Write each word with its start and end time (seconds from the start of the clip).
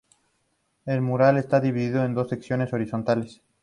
El 0.87 1.01
mural 1.01 1.37
está 1.37 1.59
dividido 1.59 2.03
en 2.03 2.15
dos 2.15 2.27
secciones 2.29 2.73
horizontales. 2.73 3.43